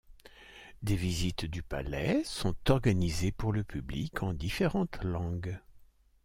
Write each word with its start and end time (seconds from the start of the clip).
Des 0.81 0.95
visites 0.95 1.45
du 1.45 1.61
palais 1.61 2.23
sont 2.23 2.55
organisées 2.71 3.31
pour 3.31 3.53
le 3.53 3.63
public 3.63 4.23
en 4.23 4.33
différentes 4.33 4.97
langues. 5.03 5.59